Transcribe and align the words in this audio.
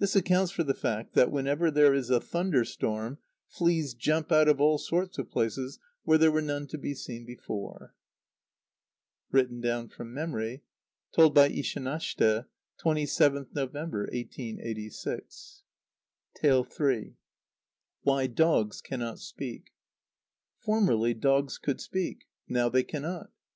This 0.00 0.16
accounts 0.16 0.50
for 0.50 0.64
the 0.64 0.74
fact 0.74 1.14
that, 1.14 1.30
whenever 1.30 1.70
there 1.70 1.94
is 1.94 2.10
a 2.10 2.18
thunder 2.20 2.64
storm, 2.64 3.18
fleas 3.46 3.94
jump 3.94 4.32
out 4.32 4.48
of 4.48 4.60
all 4.60 4.76
sorts 4.76 5.18
of 5.18 5.30
places 5.30 5.78
where 6.02 6.18
there 6.18 6.32
were 6.32 6.42
none 6.42 6.66
to 6.66 6.76
be 6.76 6.94
seen 6.94 7.24
before. 7.24 7.94
(Written 9.30 9.60
down 9.60 9.88
from 9.88 10.12
memory. 10.12 10.64
Told 11.14 11.32
by 11.32 11.48
Ishanashte, 11.48 12.46
27th 12.84 13.54
November, 13.54 14.08
1886.) 14.12 15.62
iii. 16.42 17.14
Why 18.00 18.26
Dogs 18.26 18.80
cannot 18.80 19.20
speak. 19.20 19.70
Formerly 20.58 21.14
dogs 21.14 21.58
could 21.58 21.80
speak. 21.80 22.26
Now 22.48 22.68
they 22.68 22.82
cannot. 22.82 23.30